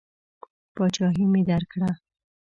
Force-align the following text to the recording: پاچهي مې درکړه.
پاچهي 0.75 1.25
مې 1.31 1.41
درکړه. 1.49 1.89